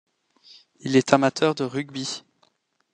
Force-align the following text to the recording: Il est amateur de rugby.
Il 0.79 0.95
est 0.95 1.13
amateur 1.13 1.53
de 1.53 1.63
rugby. 1.63 2.23